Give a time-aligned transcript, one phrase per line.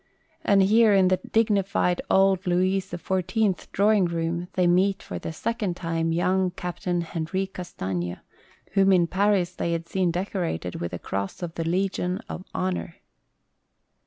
[0.43, 5.75] And here in the dignified old Louis XIV drawing room they meet for the second
[5.75, 8.15] time young Captain Henri Castaigne,
[8.71, 12.95] whom in Paris they had seen decorated with the Cross of the Legion of Honor.